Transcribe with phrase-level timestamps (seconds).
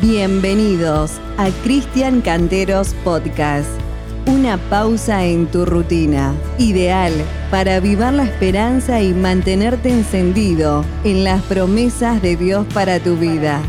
[0.00, 3.68] Bienvenidos a Cristian Canteros Podcast.
[4.26, 7.12] Una pausa en tu rutina, ideal
[7.50, 13.60] para avivar la esperanza y mantenerte encendido en las promesas de Dios para tu vida.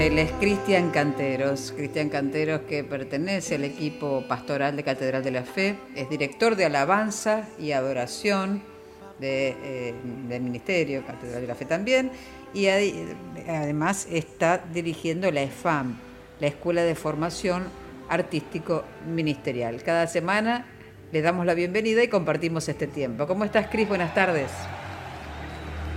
[0.00, 5.44] Él es Cristian Canteros, Cristian Canteros que pertenece al equipo pastoral de Catedral de la
[5.44, 8.75] Fe, es director de alabanza y adoración
[9.20, 9.94] eh,
[10.28, 12.10] del Ministerio, Catedral de la Fe también,
[12.54, 15.96] y además está dirigiendo la EFAM,
[16.40, 17.64] la Escuela de Formación
[18.08, 19.82] Artístico Ministerial.
[19.82, 20.66] Cada semana
[21.12, 23.26] le damos la bienvenida y compartimos este tiempo.
[23.26, 23.88] ¿Cómo estás, Cris?
[23.88, 24.50] Buenas tardes.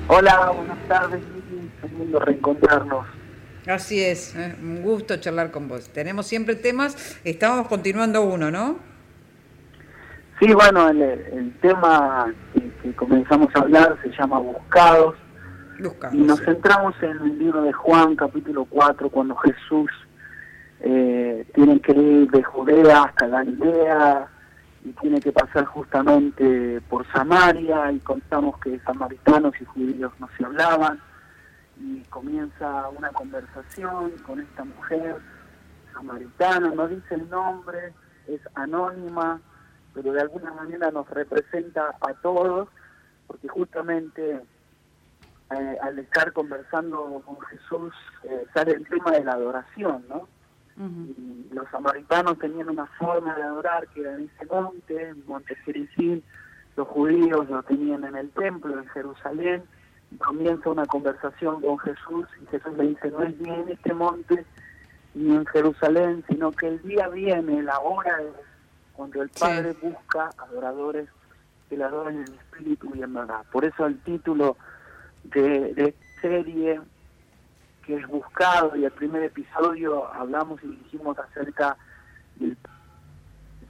[0.07, 1.21] Hola, buenas tardes,
[1.83, 3.05] un lindo reencontrarnos.
[3.67, 4.55] Así es, ¿eh?
[4.59, 5.89] un gusto charlar con vos.
[5.89, 8.79] Tenemos siempre temas, estamos continuando uno, ¿no?
[10.39, 12.33] Sí, bueno, el, tema
[12.81, 15.15] que, comenzamos a hablar se llama Buscados.
[16.11, 19.89] y nos centramos en el libro de Juan, capítulo 4, cuando Jesús
[20.81, 24.27] eh, tiene que ir de Judea hasta Galilea
[24.83, 30.45] y tiene que pasar justamente por Samaria y contamos que samaritanos y judíos no se
[30.45, 30.99] hablaban
[31.79, 35.17] y comienza una conversación con esta mujer
[35.93, 37.93] samaritana, no dice el nombre,
[38.27, 39.41] es anónima,
[39.93, 42.69] pero de alguna manera nos representa a todos,
[43.27, 44.41] porque justamente
[45.51, 50.27] eh, al estar conversando con Jesús eh, sale el tema de la adoración, ¿no?
[50.79, 56.23] y los samaritanos tenían una forma de adorar que era en ese monte, Monte Jericín,
[56.77, 59.63] los judíos lo tenían en el templo en Jerusalén,
[60.11, 63.93] y comienza una conversación con Jesús y Jesús le dice, no es ni en este
[63.93, 64.45] monte
[65.13, 68.48] ni en Jerusalén, sino que el día viene, la hora es
[68.99, 71.07] cuando el Padre busca adoradores
[71.69, 73.45] que le adoren en espíritu y en verdad.
[73.49, 74.57] Por eso el título
[75.23, 76.81] de, de serie
[77.85, 81.77] que es buscado y el primer episodio hablamos y dijimos acerca
[82.35, 82.57] del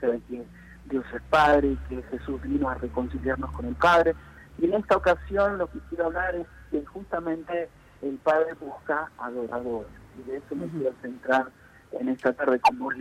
[0.01, 0.43] de que
[0.89, 4.15] Dios es Padre y que Jesús vino a reconciliarnos con el Padre.
[4.57, 7.69] Y en esta ocasión lo que quiero hablar es que justamente
[8.01, 9.91] el Padre busca adoradores.
[10.17, 11.51] Y de eso me quiero centrar
[11.91, 12.95] en esta tarde con vos,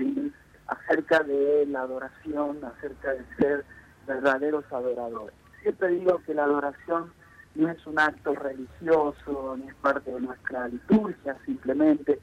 [0.68, 3.64] acerca de la adoración, acerca de ser
[4.06, 5.34] verdaderos adoradores.
[5.62, 7.12] Siempre digo que la adoración
[7.54, 12.20] no es un acto religioso, ni es parte de nuestra liturgia simplemente,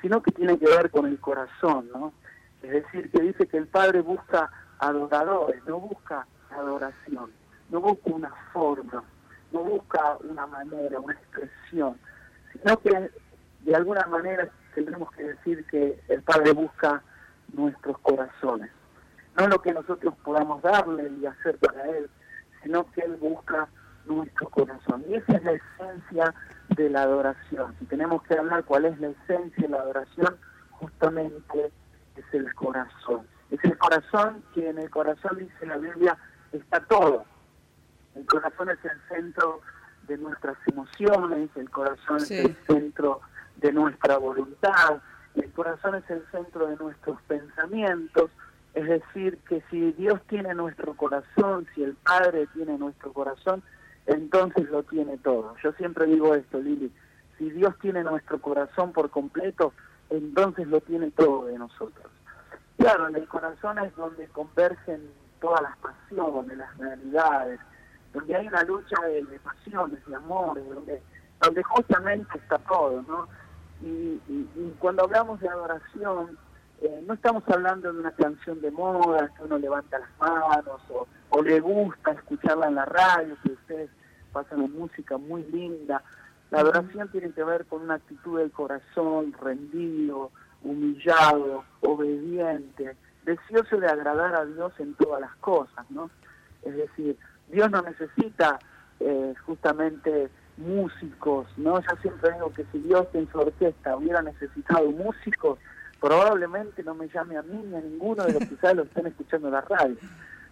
[0.00, 2.12] sino que tiene que ver con el corazón, ¿no?
[2.62, 7.30] Es decir, que dice que el Padre busca adoradores, no busca adoración,
[7.70, 9.04] no busca una forma,
[9.52, 11.98] no busca una manera, una expresión,
[12.52, 13.10] sino que
[13.60, 17.02] de alguna manera tendremos que decir que el Padre busca
[17.52, 18.70] nuestros corazones.
[19.38, 22.10] No lo que nosotros podamos darle y hacer para Él,
[22.62, 23.68] sino que Él busca
[24.06, 25.04] nuestro corazón.
[25.08, 26.34] Y esa es la esencia
[26.70, 27.74] de la adoración.
[27.78, 30.36] Si tenemos que hablar cuál es la esencia de la adoración,
[30.70, 31.72] justamente
[32.16, 33.26] es el corazón.
[33.50, 36.16] Es el corazón que en el corazón, dice la Biblia,
[36.52, 37.24] está todo.
[38.14, 39.60] El corazón es el centro
[40.06, 43.20] de nuestras emociones, el corazón es el centro
[43.56, 45.00] de nuestra voluntad,
[45.40, 48.30] el corazón es el centro de nuestros pensamientos,
[48.74, 53.62] es decir, que si Dios tiene nuestro corazón, si el Padre tiene nuestro corazón,
[54.06, 55.54] entonces lo tiene todo.
[55.62, 56.92] Yo siempre digo esto, Lili,
[57.38, 59.72] si Dios tiene nuestro corazón por completo,
[60.10, 62.06] entonces lo tiene todo de nosotros.
[62.78, 65.10] Claro, en el corazón es donde convergen
[65.40, 67.60] todas las pasiones, las realidades,
[68.12, 71.02] donde hay una lucha de, pasiones, de amores, donde,
[71.40, 73.28] donde justamente está todo, ¿no?
[73.82, 74.20] Y,
[74.78, 76.38] cuando hablamos de adoración,
[76.80, 81.06] eh, no estamos hablando de una canción de moda, que uno levanta las manos o,
[81.30, 83.90] o le gusta escucharla en la radio, que ustedes
[84.32, 86.02] pasan una música muy linda.
[86.50, 90.30] La adoración tiene que ver con una actitud del corazón, rendido,
[90.62, 96.10] humillado, obediente, deseoso de agradar a Dios en todas las cosas, ¿no?
[96.62, 97.16] Es decir,
[97.48, 98.58] Dios no necesita
[99.00, 101.80] eh, justamente músicos, ¿no?
[101.80, 105.58] Yo siempre digo que si Dios en su orquesta hubiera necesitado músicos,
[106.00, 109.06] probablemente no me llame a mí ni a ninguno de los que quizás lo estén
[109.06, 109.96] escuchando en la radio.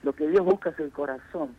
[0.03, 1.51] Lo que Dios busca es el corazón.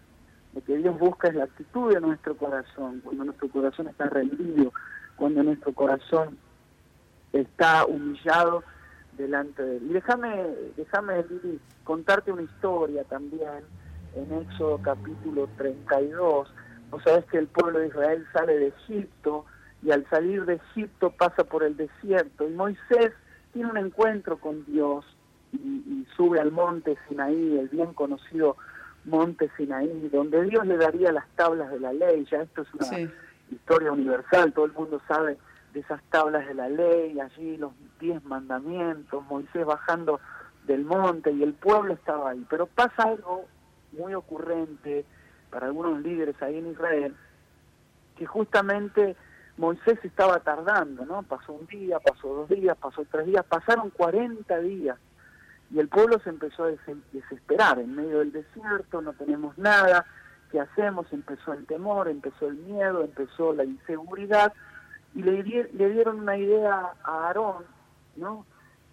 [0.54, 4.74] Lo que Dios busca es la actitud de nuestro corazón, cuando nuestro corazón está rendido,
[5.16, 6.38] cuando nuestro corazón
[7.34, 8.64] está humillado
[9.18, 9.84] delante de él.
[9.90, 10.34] Y déjame,
[10.76, 11.26] déjame
[11.84, 13.64] contarte una historia también
[14.16, 16.50] en Éxodo capítulo 32
[16.90, 19.46] Vos sabés que el pueblo de Israel sale de Egipto
[19.84, 22.48] y al salir de Egipto pasa por el desierto.
[22.48, 23.12] Y Moisés
[23.54, 25.06] tiene un encuentro con Dios
[25.54, 28.58] y, sube al monte Sinaí, el bien conocido
[29.06, 33.12] monte Sinaí, donde Dios le daría las tablas de la ley, ya esto es una
[33.52, 35.38] historia universal, todo el mundo sabe
[35.74, 40.20] de esas tablas de la ley, allí los diez mandamientos, Moisés bajando
[40.66, 42.46] del monte y el pueblo estaba ahí.
[42.50, 43.46] Pero pasa algo
[43.98, 45.06] muy ocurrente
[45.58, 47.16] para algunos líderes ahí en Israel,
[48.16, 49.16] que justamente
[49.58, 51.24] Moisés estaba tardando, ¿no?
[51.24, 55.00] Pasó un día, pasó dos días, pasó tres días, pasaron 40 días
[55.72, 56.74] y el pueblo se empezó a
[57.12, 60.06] desesperar en medio del desierto, no tenemos nada,
[60.52, 61.12] ¿qué hacemos?
[61.12, 64.54] Empezó el temor, empezó el miedo, empezó la inseguridad
[65.16, 67.66] y le, dieron una idea a Aarón,
[68.16, 68.46] ¿no?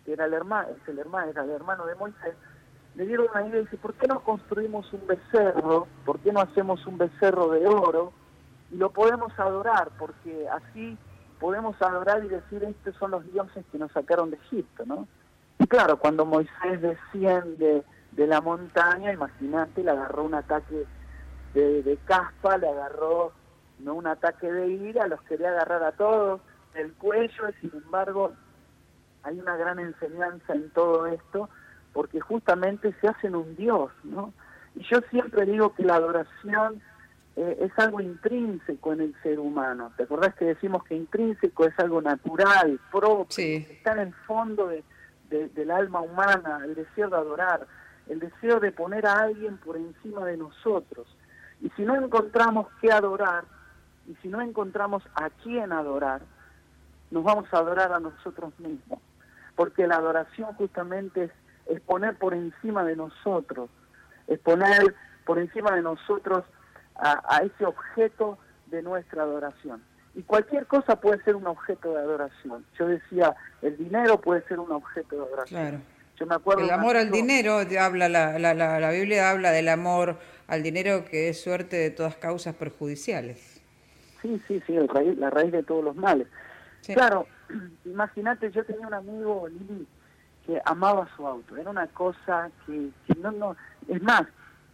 [0.07, 2.35] Que era el hermano, es el hermano, era el hermano de Moisés,
[2.94, 5.87] le dieron una idea y dice, ¿por qué no construimos un becerro?
[6.05, 8.12] ¿Por qué no hacemos un becerro de oro?
[8.70, 10.96] Y lo podemos adorar, porque así
[11.41, 15.08] podemos adorar y decir, estos son los dioses que nos sacaron de Egipto, ¿no?
[15.58, 20.87] Y claro, cuando Moisés desciende de la montaña, imagínate, le agarró un ataque
[21.55, 23.32] de, caspa, le agarró
[23.79, 26.41] no un ataque de ira, los quería agarrar a todos
[26.75, 28.32] el cuello, y sin embargo
[29.23, 31.49] hay una gran enseñanza en todo esto,
[31.94, 34.35] porque justamente se hacen un Dios, ¿no?
[34.75, 36.82] Y yo siempre digo que la adoración
[37.37, 39.93] eh, es algo intrínseco en el ser humano.
[39.96, 44.85] ¿Te acordás que decimos que intrínseco es algo natural, propio, está en el fondo de,
[45.31, 47.67] del alma humana, el deseo de adorar,
[48.08, 51.06] el deseo de poner a alguien por encima de nosotros.
[51.62, 53.44] Y si no encontramos qué adorar,
[54.06, 56.23] y si no encontramos a quién adorar,
[57.11, 59.00] nos vamos a adorar a nosotros mismos.
[59.56, 61.31] Porque la adoración justamente es,
[61.87, 63.71] poner por encima de nosotros,
[64.27, 64.95] es poner
[65.25, 66.45] por encima de nosotros
[66.97, 69.83] a ese objeto de nuestra adoración.
[70.15, 72.65] Y cualquier cosa puede ser un objeto de adoración.
[72.79, 75.61] Yo decía, el dinero puede ser un objeto de adoración.
[75.61, 75.81] Claro.
[76.17, 80.17] Yo me acuerdo el amor al dinero, habla la, la, la, Biblia habla del amor
[80.47, 83.61] al dinero que es suerte de todas causas perjudiciales.
[84.23, 86.29] Sí, sí, sí, el raíz, la raíz de todos los males.
[86.87, 87.27] Claro,
[87.85, 89.89] imagínate, yo tenía un amigo, Lili,
[90.46, 91.56] que amaba su auto.
[91.56, 93.56] Era una cosa que, que no, no,
[93.88, 94.25] es más,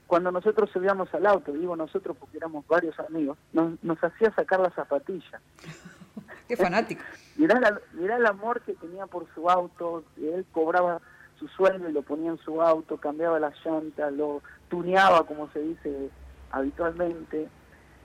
[0.07, 4.61] cuando nosotros subíamos al auto, digo nosotros porque éramos varios amigos, nos, nos hacía sacar
[4.61, 5.41] la zapatilla.
[6.49, 7.03] Qué fanático.
[7.37, 11.01] mirá, el amor que tenía por su auto, él cobraba
[11.39, 15.61] su sueldo y lo ponía en su auto, cambiaba las llantas, lo tuneaba, como se
[15.61, 16.11] dice
[16.51, 17.49] habitualmente,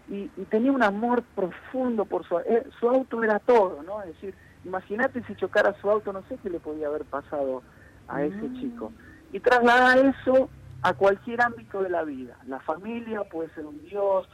[0.07, 4.03] y, tenía un amor profundo por su eh, su auto era todo, ¿no?
[4.03, 4.35] Es decir,
[4.65, 7.63] imagínate si chocara su auto, no sé qué le podía haber pasado
[8.07, 8.59] a ese mm.
[8.59, 8.91] chico.
[9.31, 10.49] Y traslada eso
[10.81, 12.37] a cualquier ámbito de la vida.
[12.47, 14.27] La familia puede ser un Dios,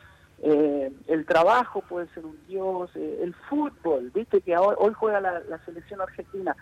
[0.44, 5.66] eh, el trabajo puede ser un Dios, eh, el fútbol, viste que hoy, juega la,
[5.66, 6.56] selección argentina,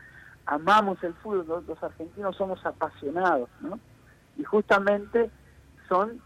[0.45, 3.79] amamos el fútbol, los, argentinos somos apasionados, ¿no?
[4.37, 5.29] Y justamente
[5.87, 6.21] son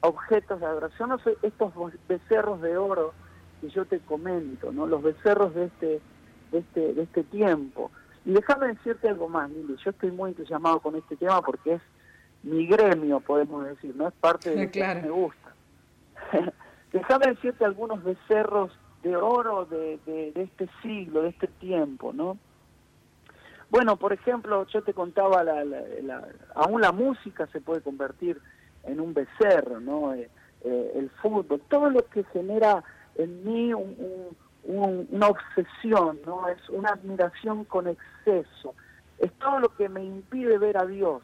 [0.00, 1.72] objetos de adoración, no sé, estos
[2.08, 3.14] becerros de oro
[3.60, 4.86] que yo te comento, ¿no?
[4.86, 6.00] Los becerros de este,
[6.52, 7.90] de este, de este tiempo.
[8.24, 11.82] Y déjame decirte algo más, Lili, yo estoy muy entusiasmado con este tema porque es
[12.42, 15.54] mi gremio, podemos decir, no es parte de lo que me gusta.
[16.92, 18.70] Déjame decirte algunos becerros
[19.02, 22.38] de oro de, de, este siglo, de este tiempo, ¿no?
[23.70, 28.38] Bueno, por ejemplo, yo te contaba, la, la, aún la música se puede convertir
[28.84, 30.14] en un becerro, ¿no?
[30.14, 30.28] Eh,
[30.64, 32.84] eh, el fútbol, todo lo que genera
[33.16, 33.72] en mí
[34.64, 36.48] una obsesión, ¿no?
[36.48, 38.74] Es una admiración con exceso,
[39.18, 41.22] es todo lo que me impide ver a Dios,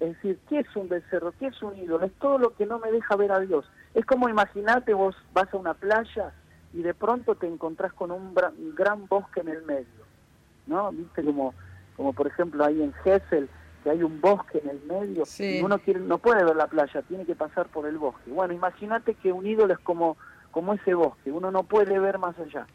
[0.00, 1.32] es decir, ¿qué es un becerro?
[1.38, 2.06] ¿Qué es un ídolo?
[2.06, 3.64] Es todo lo que no me deja ver a Dios.
[3.94, 6.32] Es como imaginarte vos vas a una playa
[6.72, 8.34] y de pronto te encontrás con un
[8.76, 10.04] gran bosque en el medio,
[10.66, 10.92] ¿no?
[10.92, 11.54] Viste como,
[11.96, 13.48] como por ejemplo ahí en Hessel,
[13.82, 17.02] que hay un bosque en el medio y uno quiere, no puede ver la playa,
[17.02, 18.30] tiene que pasar por el bosque.
[18.30, 20.16] Bueno, imagínate que un ídolo es como,
[20.58, 22.66] como ese bosque, uno no puede ver más allá,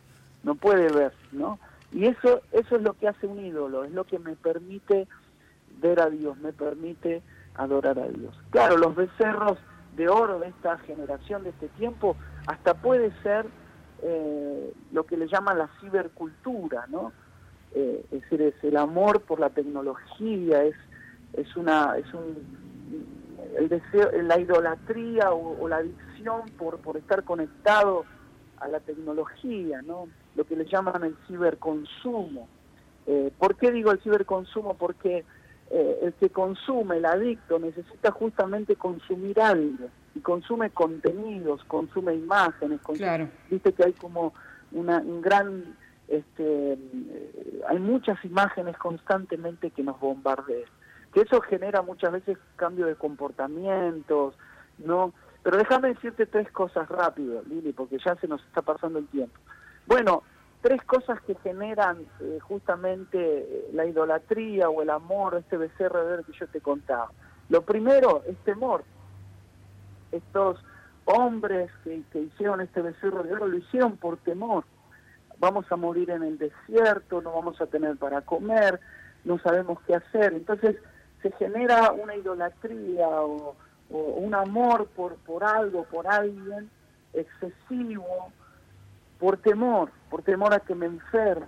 [0.43, 1.59] no puede ver, ¿no?
[1.91, 5.05] Y eso, eso es lo que hace un ídolo, es lo que me permite
[5.81, 7.21] ver a Dios, me permite
[7.55, 8.33] adorar a Dios.
[8.51, 9.57] Claro, los becerros
[9.97, 12.15] de oro de esta generación, de este tiempo,
[12.47, 13.47] hasta puede ser
[14.01, 17.11] eh, lo que le llaman la cibercultura, ¿no?
[17.75, 20.75] Eh, es decir, es el amor por la tecnología, es,
[21.33, 22.63] es una, es un
[23.57, 26.12] el deseo, la idolatría o, la adicción
[26.57, 28.05] por, por estar conectado
[28.59, 30.07] a la tecnología, ¿no?
[30.35, 32.47] Lo que le llaman el ciberconsumo.
[33.05, 34.75] Eh, ¿Por qué digo el ciberconsumo?
[34.75, 35.25] Porque
[35.69, 42.79] eh, el que consume, el adicto, necesita justamente consumir algo y consume contenidos, consume imágenes,
[42.81, 44.33] consume, viste que hay como
[44.71, 45.75] una, un gran,
[46.07, 50.69] este, eh, hay muchas imágenes constantemente que nos bombardean,
[51.13, 54.35] que eso genera muchas veces cambio de comportamientos,
[54.77, 55.13] ¿no?
[55.43, 59.37] Pero déjame decirte tres cosas rápido, Lili, porque ya se nos está pasando el tiempo.
[59.85, 60.23] Bueno,
[60.61, 66.23] tres cosas que generan eh, justamente eh, la idolatría o el amor, este becerro de
[66.23, 67.11] que yo te contaba.
[67.49, 68.85] Lo primero es temor.
[70.13, 70.63] Estos
[71.05, 74.63] hombres que, que hicieron este becerro de oro lo hicieron por temor.
[75.39, 78.79] Vamos a morir en el desierto, no vamos a tener para comer,
[79.25, 80.31] no sabemos qué hacer.
[80.31, 80.77] Entonces
[81.21, 83.55] se genera una idolatría o,
[83.93, 86.69] o un amor por, por algo, por alguien
[87.13, 88.31] excesivo,
[89.19, 91.45] por temor, por temor a que me enferme.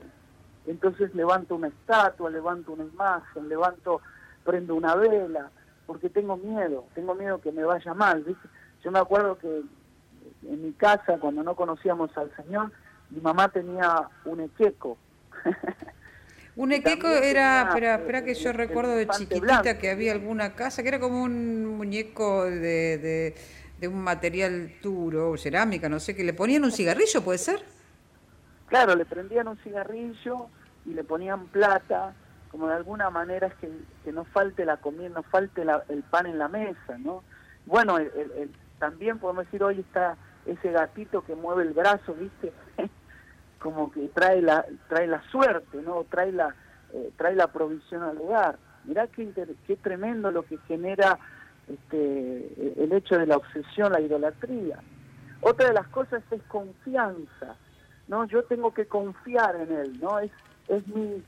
[0.68, 4.02] Entonces levanto una estatua, levanto una imagen, levanto,
[4.44, 5.50] prendo una vela,
[5.88, 8.24] porque tengo miedo, tengo miedo que me vaya mal.
[8.24, 8.48] ¿viste?
[8.84, 9.64] Yo me acuerdo que
[10.44, 12.72] en mi casa, cuando no conocíamos al Señor,
[13.10, 14.98] mi mamá tenía un equeco.
[16.56, 20.90] un equeco era, espera, espera que yo recuerdo de chiquitita que había alguna casa que
[20.90, 23.36] era como un muñeco de
[23.80, 27.64] de un material duro, cerámica, no sé, que le ponían un cigarrillo, ¿puede ser?
[28.68, 30.48] Claro, le prendían un cigarrillo
[30.86, 32.14] y le ponían plata,
[32.52, 33.70] como de alguna manera es que,
[34.04, 37.24] que no falte la comida, no falte el pan en la mesa, ¿no?
[37.66, 37.98] Bueno,
[38.80, 42.54] también podemos decir, hoy está ese gatito que mueve el brazo, ¿viste?
[43.66, 46.06] como que trae la trae la suerte, ¿no?
[46.08, 46.54] Trae la
[46.94, 48.60] eh, trae la provisión al hogar.
[48.84, 49.26] Mirá qué,
[49.82, 51.18] tremendo lo que genera
[51.68, 54.78] este, el hecho de la obsesión, la idolatría.
[55.42, 57.56] Otra de las cosas es confianza,
[58.08, 58.26] ¿no?
[58.26, 60.20] Yo tengo que confiar en él, ¿no?
[60.20, 60.32] Es,
[60.68, 61.24] es mi,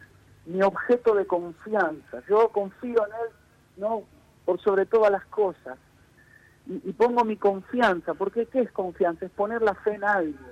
[0.45, 2.21] mi objeto de confianza.
[2.29, 3.33] Yo confío en él,
[3.77, 4.03] ¿no?
[4.45, 5.79] Por sobre todas las cosas.
[6.67, 9.25] Y, pongo mi confianza, porque ¿qué es confianza?
[9.25, 10.45] Es poner la fe en algo.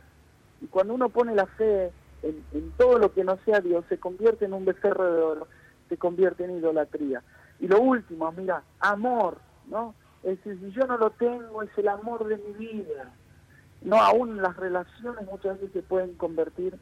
[0.61, 1.91] Y cuando uno pone la fe
[2.23, 5.47] en, en todo lo que no sea Dios, se convierte en un becerro de oro,
[5.89, 7.21] se convierte en idolatría.
[7.59, 9.37] Y lo último, mira, amor.
[9.67, 9.95] ¿no?
[10.23, 13.11] Es decir, si yo no lo tengo, es el amor de mi vida.
[13.81, 16.75] No, aún las relaciones muchas veces se pueden convertir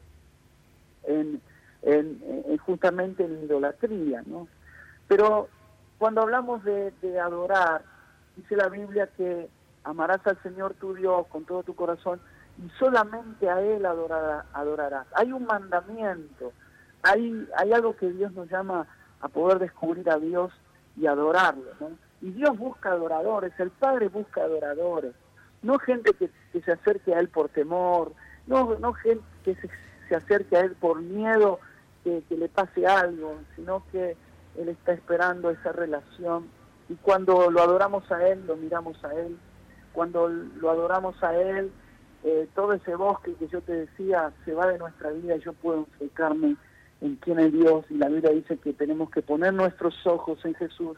[1.04, 1.42] en,
[1.82, 4.48] en, justamente en idolatría, ¿no?
[5.08, 5.50] Pero
[5.98, 7.84] cuando hablamos de, de adorar,
[8.38, 9.50] dice la Biblia que
[9.84, 12.22] amarás al Señor tu Dios con todo tu corazón
[12.58, 15.08] y solamente a Él adorará, adorarás.
[15.16, 16.52] Hay un mandamiento,
[17.02, 18.88] hay, hay algo que Dios nos llama
[19.22, 20.52] a poder descubrir a Dios
[20.98, 21.72] y adorarlo.
[22.22, 25.14] Y Dios busca adoradores, el Padre busca adoradores,
[25.62, 26.30] no gente que,
[26.60, 28.14] se acerque a Él por temor,
[28.48, 31.60] no, no gente que se, acerque a Él por miedo
[32.04, 34.16] que, le pase algo, sino que
[34.58, 36.48] Él está esperando esa relación.
[36.90, 39.38] Y cuando lo adoramos a Él, lo miramos a Él.
[39.94, 41.72] Cuando lo adoramos a Él,
[42.24, 45.54] eh, todo ese bosque que yo te decía se va de nuestra vida y yo
[45.54, 46.56] puedo enfocarme
[47.02, 47.86] en quién es Dios.
[47.90, 50.98] Y la Biblia dice que tenemos que poner nuestros ojos en Jesús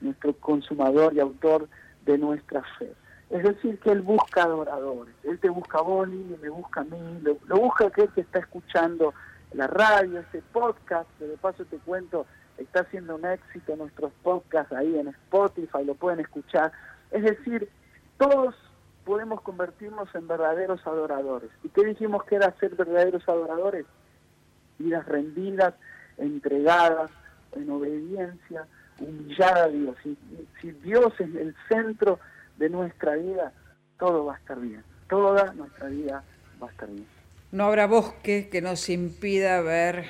[0.00, 1.68] nuestro consumador y autor
[2.04, 2.92] de nuestra fe.
[3.30, 5.14] Es decir, que Él busca adoradores.
[5.24, 9.14] Él te busca a y me busca a mí, lo, busca aquel que está escuchando
[9.52, 12.26] la radio, este podcast, que de paso te cuento,
[12.58, 16.72] está haciendo un éxito nuestros podcasts ahí en Spotify, lo pueden escuchar.
[17.10, 17.68] Es decir,
[18.18, 18.54] todos
[19.04, 21.50] podemos convertirnos en verdaderos adoradores.
[21.62, 23.86] ¿Y qué dijimos que era ser verdaderos adoradores?
[24.78, 25.74] Vidas rendidas,
[26.16, 27.10] entregadas,
[27.52, 28.66] en obediencia,
[28.98, 29.96] humillar a Dios.
[30.02, 30.16] Si,
[30.60, 32.18] si Dios es el centro
[32.56, 33.52] de nuestra vida,
[33.98, 34.82] todo va a estar bien.
[35.08, 36.24] Toda nuestra vida
[36.62, 37.06] va a estar bien.
[37.52, 40.06] No habrá bosque que nos impida ver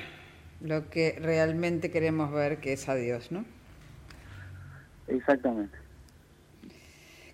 [0.61, 3.45] lo que realmente queremos ver, que es a Dios, ¿no?
[5.07, 5.84] Exactamente.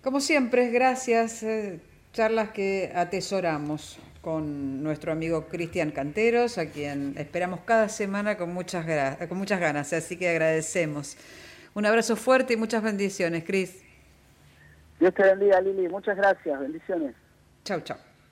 [0.02, 1.42] Como siempre, gracias.
[1.44, 1.80] Eh,
[2.12, 9.16] charlas que atesoramos con nuestro amigo Cristian Canteros, a quien esperamos cada semana con muchas,
[9.28, 11.16] con muchas ganas, así que agradecemos.
[11.74, 13.82] Un abrazo fuerte y muchas bendiciones, Cris.
[15.00, 15.88] Dios te bendiga, Lili.
[15.88, 16.60] Muchas gracias.
[16.60, 17.14] Bendiciones.
[17.64, 17.96] Chau, chau.